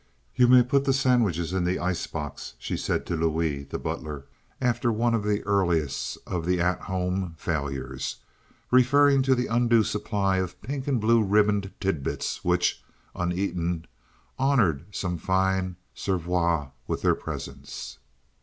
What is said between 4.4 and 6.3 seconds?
after one of the earliest